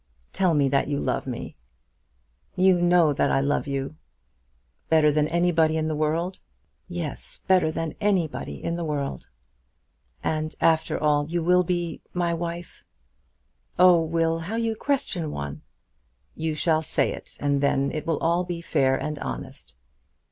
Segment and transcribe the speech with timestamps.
[0.33, 1.55] "Tell me that you love me."
[2.55, 3.97] "You know that I love you."
[4.89, 6.39] "Better than anybody in the world?"
[6.87, 9.27] "Yes; better than anybody in the world."
[10.23, 12.83] "And after all you will be my wife?"
[13.77, 15.61] "Oh, Will, how you question one!"
[16.33, 19.75] "You shall say it, and then it will all be fair and honest."